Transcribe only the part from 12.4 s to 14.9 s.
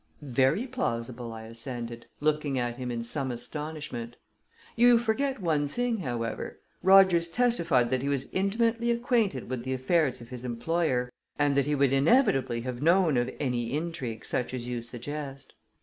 have known of any intrigue such as you